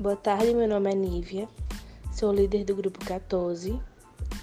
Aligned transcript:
Boa 0.00 0.14
tarde, 0.14 0.54
meu 0.54 0.68
nome 0.68 0.92
é 0.92 0.94
Nívia, 0.94 1.48
sou 2.12 2.32
líder 2.32 2.64
do 2.64 2.76
grupo 2.76 3.04
14, 3.04 3.82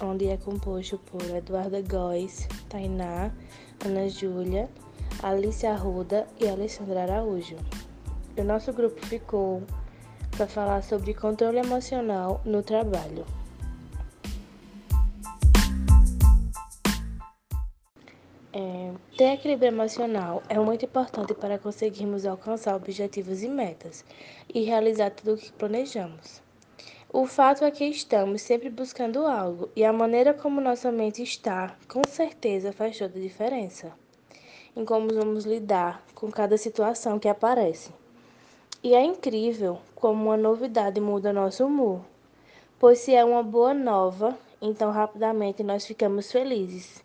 onde 0.02 0.28
é 0.28 0.36
composto 0.36 0.98
por 0.98 1.22
Eduarda 1.34 1.80
Góes, 1.80 2.46
Tainá, 2.68 3.32
Ana 3.82 4.06
Júlia, 4.06 4.68
Alice 5.22 5.66
Arruda 5.66 6.26
e 6.38 6.46
Alessandra 6.46 7.04
Araújo. 7.04 7.56
O 8.36 8.44
nosso 8.44 8.70
grupo 8.70 9.00
ficou 9.06 9.62
para 10.36 10.46
falar 10.46 10.82
sobre 10.82 11.14
controle 11.14 11.60
emocional 11.60 12.42
no 12.44 12.62
trabalho. 12.62 13.24
É, 18.58 18.90
ter 19.18 19.34
equilíbrio 19.34 19.68
emocional 19.68 20.42
é 20.48 20.58
muito 20.58 20.86
importante 20.86 21.34
para 21.34 21.58
conseguirmos 21.58 22.24
alcançar 22.24 22.74
objetivos 22.74 23.42
e 23.42 23.48
metas 23.50 24.02
e 24.48 24.62
realizar 24.62 25.10
tudo 25.10 25.34
o 25.34 25.36
que 25.36 25.52
planejamos. 25.52 26.40
O 27.12 27.26
fato 27.26 27.66
é 27.66 27.70
que 27.70 27.84
estamos 27.84 28.40
sempre 28.40 28.70
buscando 28.70 29.26
algo 29.26 29.68
e 29.76 29.84
a 29.84 29.92
maneira 29.92 30.32
como 30.32 30.58
nossa 30.58 30.90
mente 30.90 31.22
está, 31.22 31.76
com 31.86 32.00
certeza, 32.08 32.72
faz 32.72 32.96
toda 32.96 33.18
a 33.18 33.20
diferença 33.20 33.92
em 34.74 34.86
como 34.86 35.12
vamos 35.12 35.44
lidar 35.44 36.02
com 36.14 36.30
cada 36.30 36.56
situação 36.56 37.18
que 37.18 37.28
aparece. 37.28 37.92
E 38.82 38.94
é 38.94 39.04
incrível 39.04 39.80
como 39.94 40.24
uma 40.24 40.36
novidade 40.38 40.98
muda 40.98 41.30
nosso 41.30 41.66
humor, 41.66 42.00
pois 42.78 43.00
se 43.00 43.14
é 43.14 43.22
uma 43.22 43.42
boa 43.42 43.74
nova, 43.74 44.34
então 44.62 44.90
rapidamente 44.90 45.62
nós 45.62 45.84
ficamos 45.84 46.32
felizes 46.32 47.04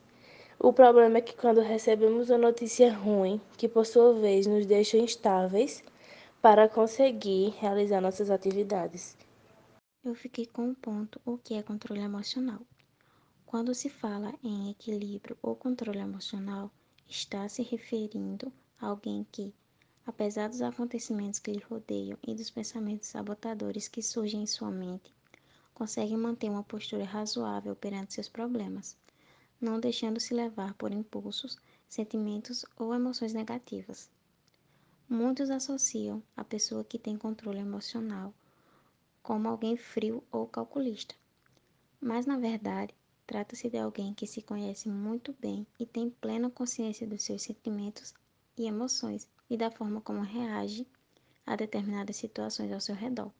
o 0.63 0.71
problema 0.71 1.17
é 1.17 1.21
que 1.21 1.35
quando 1.35 1.59
recebemos 1.59 2.29
uma 2.29 2.37
notícia 2.37 2.93
ruim, 2.93 3.41
que 3.57 3.67
por 3.67 3.83
sua 3.83 4.13
vez 4.13 4.45
nos 4.45 4.63
deixa 4.67 4.95
instáveis 4.95 5.83
para 6.39 6.69
conseguir 6.69 7.49
realizar 7.57 7.99
nossas 7.99 8.29
atividades. 8.29 9.17
Eu 10.03 10.13
fiquei 10.13 10.45
com 10.45 10.67
um 10.67 10.75
ponto, 10.75 11.19
o 11.25 11.35
que 11.35 11.55
é 11.55 11.63
controle 11.63 12.01
emocional. 12.01 12.59
Quando 13.43 13.73
se 13.73 13.89
fala 13.89 14.35
em 14.43 14.69
equilíbrio 14.69 15.35
ou 15.41 15.55
controle 15.55 15.97
emocional, 15.97 16.69
está 17.09 17.49
se 17.49 17.63
referindo 17.63 18.53
a 18.79 18.85
alguém 18.85 19.25
que, 19.31 19.51
apesar 20.05 20.47
dos 20.47 20.61
acontecimentos 20.61 21.39
que 21.39 21.53
lhe 21.53 21.63
rodeiam 21.67 22.19
e 22.27 22.35
dos 22.35 22.51
pensamentos 22.51 23.07
sabotadores 23.07 23.87
que 23.87 24.03
surgem 24.03 24.43
em 24.43 24.47
sua 24.47 24.69
mente, 24.69 25.11
consegue 25.73 26.15
manter 26.15 26.51
uma 26.51 26.63
postura 26.63 27.03
razoável 27.03 27.75
perante 27.75 28.13
seus 28.13 28.29
problemas 28.29 28.95
não 29.61 29.79
deixando-se 29.79 30.33
levar 30.33 30.73
por 30.73 30.91
impulsos, 30.91 31.57
sentimentos 31.87 32.65
ou 32.75 32.95
emoções 32.95 33.31
negativas. 33.31 34.09
Muitos 35.07 35.51
associam 35.51 36.23
a 36.35 36.43
pessoa 36.43 36.83
que 36.83 36.97
tem 36.97 37.15
controle 37.15 37.59
emocional 37.59 38.33
como 39.21 39.47
alguém 39.47 39.77
frio 39.77 40.23
ou 40.31 40.47
calculista, 40.47 41.13
mas 41.99 42.25
na 42.25 42.37
verdade 42.37 42.95
trata-se 43.27 43.69
de 43.69 43.77
alguém 43.77 44.13
que 44.15 44.25
se 44.25 44.41
conhece 44.41 44.89
muito 44.89 45.35
bem 45.39 45.67
e 45.79 45.85
tem 45.85 46.09
plena 46.09 46.49
consciência 46.49 47.05
dos 47.05 47.23
seus 47.23 47.43
sentimentos 47.43 48.13
e 48.57 48.65
emoções 48.65 49.27
e 49.49 49.55
da 49.55 49.69
forma 49.69 50.01
como 50.01 50.21
reage 50.21 50.87
a 51.45 51.55
determinadas 51.55 52.15
situações 52.15 52.71
ao 52.71 52.81
seu 52.81 52.95
redor, 52.95 53.31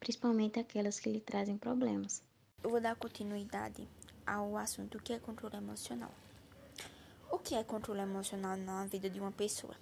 principalmente 0.00 0.58
aquelas 0.58 0.98
que 0.98 1.10
lhe 1.10 1.20
trazem 1.20 1.56
problemas. 1.56 2.22
Eu 2.62 2.70
vou 2.70 2.80
dar 2.80 2.96
continuidade 2.96 3.86
ao 4.26 4.56
assunto 4.56 4.98
que 4.98 5.12
é 5.12 5.18
controle 5.18 5.56
emocional. 5.56 6.10
O 7.30 7.38
que 7.38 7.54
é 7.54 7.62
controle 7.62 8.00
emocional 8.00 8.56
na 8.56 8.84
vida 8.86 9.08
de 9.08 9.20
uma 9.20 9.30
pessoa? 9.30 9.74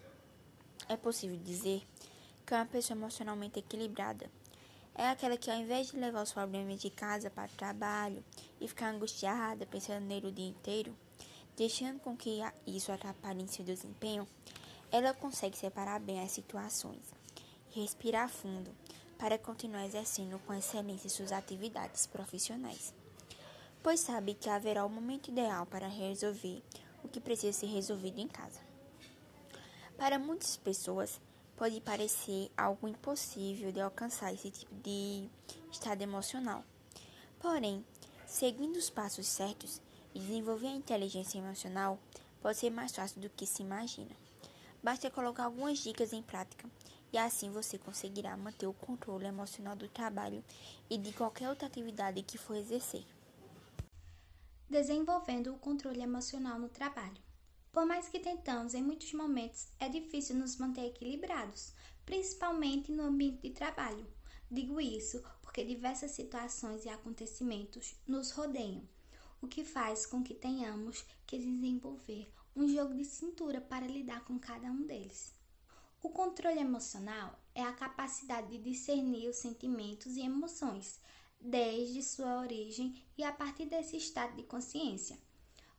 É 0.89 0.97
possível 0.97 1.36
dizer 1.39 1.83
que 2.45 2.55
uma 2.55 2.67
pessoa 2.67 2.97
emocionalmente 2.97 3.59
equilibrada 3.59 4.31
é 4.95 5.09
aquela 5.09 5.36
que, 5.36 5.51
ao 5.51 5.56
invés 5.56 5.91
de 5.91 5.96
levar 5.96 6.23
os 6.23 6.33
problemas 6.33 6.80
de 6.80 6.91
casa 6.91 7.30
para 7.30 7.51
o 7.51 7.57
trabalho 7.57 8.23
e 8.61 8.68
ficar 8.68 8.91
angustiada 8.91 9.67
pensando 9.67 10.05
nele 10.05 10.29
o 10.29 10.33
dia 10.33 10.48
inteiro, 10.48 10.95
deixando 11.57 12.01
com 12.01 12.17
que 12.17 12.41
isso 12.67 12.92
atrapalhe 12.92 13.42
em 13.42 13.47
seu 13.47 13.64
desempenho, 13.64 14.29
ela 14.92 15.14
consegue 15.14 15.57
separar 15.57 15.98
bem 15.98 16.20
as 16.20 16.33
situações 16.33 17.13
e 17.74 17.80
respirar 17.80 18.29
fundo 18.29 18.70
para 19.18 19.39
continuar 19.39 19.86
exercendo 19.86 20.39
com 20.41 20.55
excelência 20.55 21.08
suas 21.08 21.33
atividades 21.33 22.07
profissionais 22.07 22.95
pois 23.84 24.00
sabe 24.00 24.33
que 24.33 24.48
haverá 24.48 24.83
o 24.83 24.89
momento 24.89 25.28
ideal 25.28 25.67
para 25.67 25.86
resolver 25.86 26.62
o 27.02 27.08
que 27.08 27.20
precisa 27.20 27.52
ser 27.52 27.67
resolvido 27.67 28.18
em 28.18 28.27
casa. 28.27 28.58
Para 29.98 30.18
muitas 30.18 30.56
pessoas, 30.56 31.20
pode 31.55 31.83
parecer 31.83 32.50
algo 32.56 32.89
impossível 32.89 33.70
de 33.70 33.83
alcançar 33.83 34.33
esse 34.33 34.50
tipo 34.50 34.74
de 34.77 35.28
estado 35.70 36.00
emocional. 36.00 36.64
Porém, 37.39 37.84
seguindo 38.27 38.77
os 38.77 38.89
passos 38.89 39.27
certos 39.27 39.83
e 40.14 40.18
desenvolver 40.18 40.68
a 40.68 40.77
inteligência 40.77 41.36
emocional 41.36 41.98
pode 42.40 42.56
ser 42.56 42.70
mais 42.70 42.96
fácil 42.96 43.20
do 43.20 43.28
que 43.28 43.46
se 43.46 43.62
imagina. 43.62 44.17
Basta 44.83 45.11
colocar 45.11 45.44
algumas 45.44 45.78
dicas 45.80 46.14
em 46.14 46.23
prática 46.23 46.67
e 47.12 47.18
assim 47.18 47.50
você 47.50 47.77
conseguirá 47.77 48.34
manter 48.34 48.67
o 48.67 48.73
controle 48.73 49.27
emocional 49.27 49.77
do 49.77 49.89
trabalho 49.89 50.42
e 50.89 50.96
de 50.96 51.12
qualquer 51.12 51.50
outra 51.50 51.67
atividade 51.67 52.23
que 52.23 52.39
for 52.39 52.56
exercer 52.56 53.05
desenvolvendo 54.74 55.55
o 55.55 55.58
controle 55.61 56.01
emocional 56.01 56.58
no 56.58 56.68
trabalho. 56.68 57.23
Por 57.70 57.86
mais 57.86 58.08
que 58.08 58.18
tentamos, 58.18 58.74
em 58.74 58.83
muitos 58.83 59.12
momentos 59.12 59.68
é 59.79 59.89
difícil 59.89 60.35
nos 60.35 60.57
manter 60.57 60.86
equilibrados, 60.86 61.73
principalmente 62.05 62.90
no 62.90 63.05
ambiente 63.05 63.40
de 63.40 63.51
trabalho. 63.51 64.05
Digo 64.51 64.80
isso 64.80 65.23
porque 65.40 65.64
diversas 65.64 66.11
situações 66.11 66.85
e 66.85 66.89
acontecimentos 66.89 67.95
nos 68.05 68.33
rodeiam, 68.33 68.83
o 69.40 69.46
que 69.46 69.62
faz 69.62 70.07
com 70.07 70.24
que 70.24 70.35
tenhamos 70.35 71.05
que 71.24 71.39
desenvolver 71.39 72.29
um 72.56 72.67
jogo 72.67 72.96
de 72.96 73.05
cintura 73.05 73.61
para 73.61 73.86
lidar 73.86 74.24
com 74.24 74.41
cada 74.41 74.67
um 74.67 74.85
deles. 74.85 75.33
O 76.02 76.08
controle 76.08 76.58
emocional 76.58 77.39
é 77.55 77.62
a 77.62 77.73
capacidade 77.73 78.48
de 78.48 78.58
discernir 78.58 79.29
os 79.29 79.36
sentimentos 79.36 80.17
e 80.17 80.23
emoções, 80.23 81.01
desde 81.44 82.02
sua 82.02 82.40
origem 82.40 83.05
e 83.18 83.22
a 83.22 83.30
partir 83.30 83.66
desse 83.66 83.98
estado 83.98 84.34
de 84.34 84.42
consciência. 84.44 85.18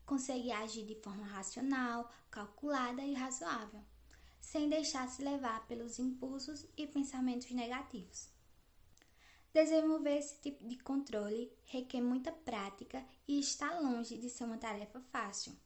Consegue 0.05 0.51
agir 0.51 0.85
de 0.85 0.93
forma 0.93 1.25
racional, 1.25 2.11
calculada 2.29 3.01
e 3.01 3.15
razoável, 3.15 3.81
sem 4.39 4.69
deixar-se 4.69 5.23
levar 5.23 5.65
pelos 5.65 5.97
impulsos 5.97 6.67
e 6.77 6.85
pensamentos 6.85 7.49
negativos. 7.49 8.29
Desenvolver 9.51 10.17
esse 10.17 10.39
tipo 10.39 10.63
de 10.67 10.77
controle 10.77 11.51
requer 11.65 12.01
muita 12.01 12.31
prática 12.31 13.03
e 13.27 13.39
está 13.39 13.79
longe 13.79 14.17
de 14.17 14.29
ser 14.29 14.43
uma 14.43 14.59
tarefa 14.59 14.99
fácil. 15.11 15.57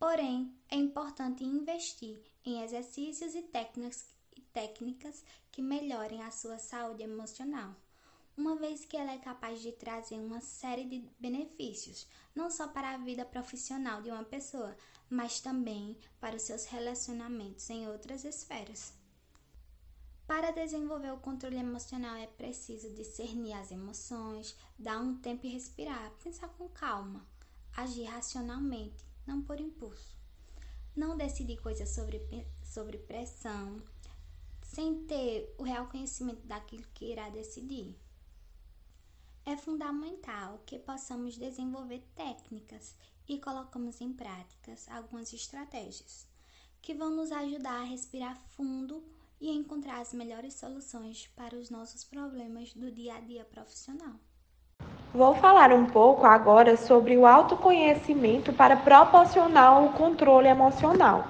Porém, 0.00 0.52
é 0.68 0.74
importante 0.74 1.44
investir 1.44 2.20
em 2.44 2.62
exercícios 2.62 3.36
e 3.36 3.42
técnicas, 3.42 4.06
e 4.36 4.40
técnicas 4.40 5.22
que 5.52 5.62
melhorem 5.62 6.22
a 6.22 6.30
sua 6.30 6.58
saúde 6.58 7.02
emocional 7.02 7.76
uma 8.38 8.54
vez 8.54 8.84
que 8.84 8.96
ela 8.96 9.12
é 9.12 9.18
capaz 9.18 9.60
de 9.60 9.72
trazer 9.72 10.14
uma 10.14 10.40
série 10.40 10.84
de 10.84 11.04
benefícios, 11.18 12.06
não 12.32 12.48
só 12.48 12.68
para 12.68 12.94
a 12.94 12.96
vida 12.96 13.24
profissional 13.24 14.00
de 14.00 14.10
uma 14.10 14.22
pessoa, 14.22 14.76
mas 15.10 15.40
também 15.40 15.98
para 16.20 16.36
os 16.36 16.42
seus 16.42 16.64
relacionamentos 16.64 17.68
em 17.68 17.88
outras 17.88 18.24
esferas. 18.24 18.94
Para 20.24 20.52
desenvolver 20.52 21.12
o 21.12 21.18
controle 21.18 21.56
emocional 21.56 22.14
é 22.14 22.28
preciso 22.28 22.94
discernir 22.94 23.54
as 23.54 23.72
emoções, 23.72 24.54
dar 24.78 25.00
um 25.00 25.16
tempo 25.16 25.44
e 25.44 25.50
respirar, 25.50 26.12
pensar 26.22 26.48
com 26.50 26.68
calma, 26.68 27.26
agir 27.76 28.04
racionalmente, 28.04 29.04
não 29.26 29.42
por 29.42 29.60
impulso. 29.60 30.16
Não 30.94 31.16
decidir 31.16 31.56
coisas 31.60 31.88
sobre, 31.88 32.20
sobre 32.62 32.98
pressão, 32.98 33.82
sem 34.62 35.06
ter 35.06 35.52
o 35.58 35.64
real 35.64 35.88
conhecimento 35.88 36.46
daquilo 36.46 36.84
que 36.94 37.06
irá 37.06 37.28
decidir. 37.30 37.96
É 39.50 39.56
fundamental 39.56 40.60
que 40.66 40.78
possamos 40.78 41.38
desenvolver 41.38 42.02
técnicas 42.14 42.94
e 43.26 43.38
colocamos 43.38 43.98
em 43.98 44.12
práticas 44.12 44.86
algumas 44.94 45.32
estratégias 45.32 46.28
que 46.82 46.92
vão 46.92 47.08
nos 47.08 47.32
ajudar 47.32 47.80
a 47.80 47.84
respirar 47.84 48.36
fundo 48.54 49.02
e 49.40 49.50
encontrar 49.50 50.00
as 50.00 50.12
melhores 50.12 50.52
soluções 50.52 51.30
para 51.34 51.56
os 51.56 51.70
nossos 51.70 52.04
problemas 52.04 52.74
do 52.74 52.92
dia 52.92 53.14
a 53.14 53.20
dia 53.20 53.42
profissional. 53.42 54.16
Vou 55.14 55.34
falar 55.36 55.72
um 55.72 55.86
pouco 55.86 56.26
agora 56.26 56.76
sobre 56.76 57.16
o 57.16 57.24
autoconhecimento 57.24 58.52
para 58.52 58.76
proporcionar 58.76 59.82
o 59.82 59.94
controle 59.94 60.48
emocional. 60.48 61.24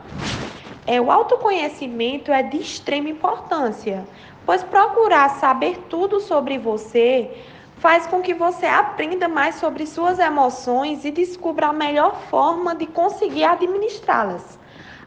É, 0.88 1.00
o 1.00 1.12
autoconhecimento 1.12 2.32
é 2.32 2.42
de 2.42 2.56
extrema 2.56 3.10
importância, 3.10 4.04
pois 4.44 4.64
procurar 4.64 5.38
saber 5.38 5.78
tudo 5.88 6.18
sobre 6.18 6.58
você 6.58 7.56
faz 7.78 8.06
com 8.06 8.20
que 8.20 8.34
você 8.34 8.66
aprenda 8.66 9.28
mais 9.28 9.56
sobre 9.56 9.86
suas 9.86 10.18
emoções 10.18 11.04
e 11.04 11.10
descubra 11.10 11.68
a 11.68 11.72
melhor 11.72 12.16
forma 12.28 12.74
de 12.74 12.86
conseguir 12.86 13.44
administrá-las. 13.44 14.58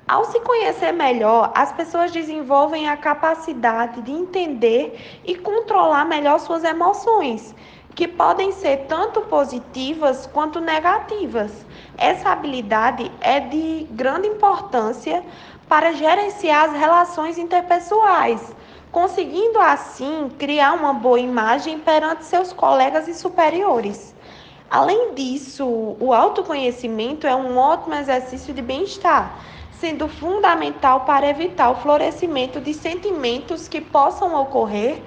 Ao 0.07 0.25
se 0.25 0.39
conhecer 0.41 0.91
melhor, 0.91 1.51
as 1.55 1.71
pessoas 1.71 2.11
desenvolvem 2.11 2.89
a 2.89 2.97
capacidade 2.97 4.01
de 4.01 4.11
entender 4.11 5.21
e 5.23 5.35
controlar 5.35 6.05
melhor 6.05 6.39
suas 6.39 6.63
emoções, 6.63 7.53
que 7.93 8.07
podem 8.07 8.51
ser 8.51 8.85
tanto 8.87 9.21
positivas 9.21 10.27
quanto 10.27 10.59
negativas. 10.59 11.65
Essa 11.97 12.29
habilidade 12.29 13.11
é 13.21 13.39
de 13.39 13.87
grande 13.91 14.27
importância 14.27 15.23
para 15.67 15.93
gerenciar 15.93 16.69
as 16.69 16.73
relações 16.73 17.37
interpessoais, 17.37 18.53
conseguindo 18.91 19.59
assim 19.59 20.29
criar 20.37 20.73
uma 20.73 20.93
boa 20.93 21.19
imagem 21.19 21.79
perante 21.79 22.25
seus 22.25 22.51
colegas 22.51 23.07
e 23.07 23.13
superiores. 23.13 24.13
Além 24.69 25.13
disso, 25.13 25.65
o 25.99 26.13
autoconhecimento 26.13 27.27
é 27.27 27.35
um 27.35 27.57
ótimo 27.57 27.95
exercício 27.95 28.53
de 28.53 28.61
bem-estar, 28.61 29.37
sendo 29.71 30.07
fundamental 30.07 31.01
para 31.01 31.27
evitar 31.27 31.71
o 31.71 31.75
florescimento 31.75 32.61
de 32.61 32.73
sentimentos 32.73 33.67
que 33.67 33.81
possam 33.81 34.35
ocorrer 34.35 35.01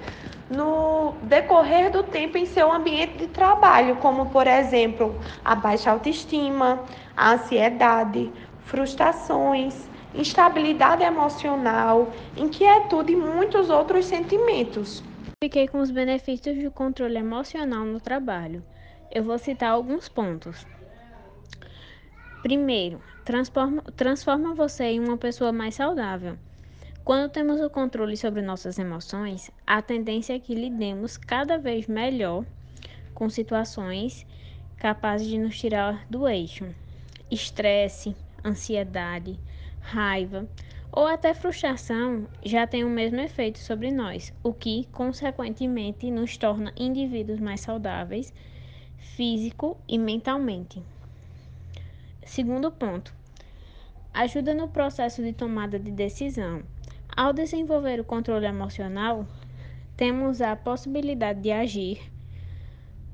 no 0.49 1.13
decorrer 1.23 1.91
do 1.91 2.03
tempo 2.03 2.37
em 2.37 2.45
seu 2.45 2.71
ambiente 2.71 3.17
de 3.17 3.27
trabalho, 3.27 3.95
como, 3.95 4.27
por 4.27 4.45
exemplo, 4.45 5.15
a 5.43 5.55
baixa 5.55 5.89
autoestima, 5.91 6.83
a 7.17 7.31
ansiedade, 7.33 8.31
frustrações, 8.65 9.89
instabilidade 10.17 11.03
emocional, 11.03 12.11
inquietude 12.37 13.13
e 13.13 13.15
muitos 13.15 13.69
outros 13.69 14.05
sentimentos. 14.05 15.03
Fiquei 15.43 15.67
com 15.67 15.79
os 15.79 15.91
benefícios 15.91 16.57
do 16.63 16.71
controle 16.71 17.17
emocional 17.17 17.85
no 17.85 17.99
trabalho. 17.99 18.63
Eu 19.11 19.23
vou 19.23 19.37
citar 19.37 19.71
alguns 19.71 20.09
pontos. 20.09 20.65
Primeiro, 22.41 23.01
transforma, 23.23 23.81
transforma 23.95 24.53
você 24.53 24.85
em 24.85 24.99
uma 24.99 25.17
pessoa 25.17 25.51
mais 25.51 25.75
saudável. 25.75 26.37
Quando 27.03 27.31
temos 27.31 27.61
o 27.61 27.69
controle 27.69 28.17
sobre 28.17 28.41
nossas 28.41 28.79
emoções, 28.79 29.51
a 29.67 29.81
tendência 29.81 30.33
é 30.33 30.39
que 30.39 30.55
lidemos 30.55 31.17
cada 31.17 31.57
vez 31.57 31.87
melhor 31.87 32.43
com 33.13 33.29
situações 33.29 34.25
capazes 34.77 35.27
de 35.27 35.37
nos 35.37 35.57
tirar 35.59 36.05
do 36.09 36.27
eixo. 36.27 36.65
Estresse, 37.29 38.15
ansiedade, 38.43 39.39
raiva 39.85 40.49
ou 40.91 41.05
até 41.05 41.33
frustração 41.33 42.27
já 42.43 42.65
tem 42.65 42.83
o 42.83 42.89
mesmo 42.89 43.19
efeito 43.19 43.59
sobre 43.59 43.91
nós, 43.91 44.33
o 44.41 44.51
que, 44.51 44.85
consequentemente, 44.91 46.09
nos 46.09 46.37
torna 46.37 46.73
indivíduos 46.75 47.39
mais 47.39 47.61
saudáveis, 47.61 48.33
físico 48.97 49.77
e 49.87 49.97
mentalmente. 49.97 50.81
Segundo 52.23 52.71
ponto, 52.71 53.13
ajuda 54.13 54.53
no 54.53 54.69
processo 54.69 55.21
de 55.21 55.33
tomada 55.33 55.77
de 55.77 55.91
decisão. 55.91 56.63
Ao 57.15 57.31
desenvolver 57.31 57.99
o 57.99 58.05
controle 58.05 58.47
emocional, 58.47 59.27
temos 59.95 60.41
a 60.41 60.55
possibilidade 60.55 61.41
de 61.41 61.51
agir 61.51 62.01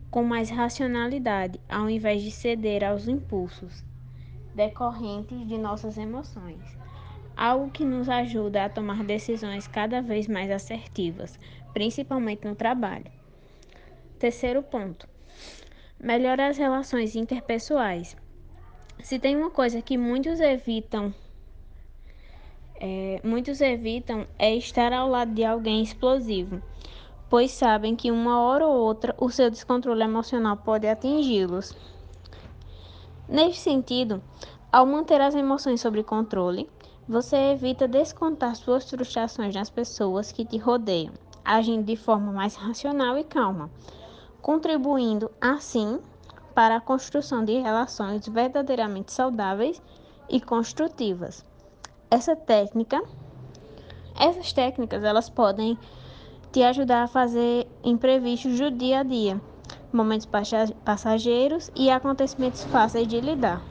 com 0.09 0.23
mais 0.23 0.49
racionalidade, 0.49 1.59
ao 1.67 1.89
invés 1.89 2.21
de 2.21 2.31
ceder 2.31 2.83
aos 2.83 3.07
impulsos 3.07 3.90
decorrentes 4.53 5.47
de 5.47 5.57
nossas 5.57 5.97
emoções, 5.97 6.77
algo 7.35 7.71
que 7.71 7.85
nos 7.85 8.09
ajuda 8.09 8.65
a 8.65 8.69
tomar 8.69 9.03
decisões 9.03 9.67
cada 9.67 10.01
vez 10.01 10.27
mais 10.27 10.51
assertivas, 10.51 11.39
principalmente 11.73 12.45
no 12.45 12.55
trabalho. 12.55 13.11
Terceiro 14.19 14.61
ponto: 14.61 15.07
melhora 15.99 16.47
as 16.47 16.57
relações 16.57 17.15
interpessoais. 17.15 18.15
Se 18.99 19.17
tem 19.17 19.35
uma 19.35 19.49
coisa 19.49 19.81
que 19.81 19.97
muitos 19.97 20.39
evitam, 20.39 21.13
é, 22.79 23.19
muitos 23.23 23.61
evitam 23.61 24.27
é 24.37 24.55
estar 24.55 24.93
ao 24.93 25.09
lado 25.09 25.33
de 25.33 25.43
alguém 25.43 25.81
explosivo, 25.81 26.61
pois 27.29 27.51
sabem 27.51 27.95
que 27.95 28.11
uma 28.11 28.41
hora 28.41 28.67
ou 28.67 28.75
outra 28.75 29.15
o 29.17 29.29
seu 29.29 29.49
descontrole 29.49 30.03
emocional 30.03 30.57
pode 30.57 30.87
atingi-los. 30.87 31.75
Neste 33.31 33.61
sentido, 33.61 34.21
ao 34.69 34.85
manter 34.85 35.21
as 35.21 35.33
emoções 35.33 35.79
sob 35.79 36.03
controle, 36.03 36.69
você 37.07 37.53
evita 37.53 37.87
descontar 37.87 38.57
suas 38.57 38.89
frustrações 38.89 39.55
nas 39.55 39.69
pessoas 39.69 40.33
que 40.33 40.43
te 40.43 40.57
rodeiam, 40.57 41.13
agindo 41.45 41.85
de 41.85 41.95
forma 41.95 42.33
mais 42.33 42.55
racional 42.55 43.17
e 43.17 43.23
calma, 43.23 43.71
contribuindo 44.41 45.31
assim 45.39 45.97
para 46.53 46.75
a 46.75 46.81
construção 46.81 47.45
de 47.45 47.57
relações 47.57 48.27
verdadeiramente 48.27 49.13
saudáveis 49.13 49.81
e 50.27 50.41
construtivas. 50.41 51.45
Essa 52.09 52.35
técnica, 52.35 53.01
essas 54.19 54.51
técnicas, 54.51 55.05
elas 55.05 55.29
podem 55.29 55.79
te 56.51 56.61
ajudar 56.63 57.03
a 57.03 57.07
fazer 57.07 57.65
imprevistos 57.81 58.59
do 58.59 58.69
dia 58.69 58.99
a 58.99 59.03
dia 59.03 59.39
momentos 59.93 60.27
passageiros 60.85 61.69
e 61.75 61.89
acontecimentos 61.89 62.63
fáceis 62.63 63.07
de 63.07 63.19
lidar. 63.21 63.59